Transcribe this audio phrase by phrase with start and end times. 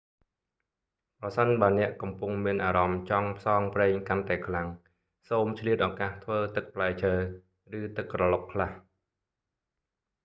[1.19, 4.67] ប្រសិនបើអ្នកកំពុងមានអារម្មណ៍ចង់ផ្សងព្រេងកាន់តែខ្លាំង
[5.29, 7.13] សូមឆ្លៀតឱកាសធ្វើទឹកផ្លែឈើ
[7.79, 8.69] ឬទឹកក្រឡុកខ្លះ៖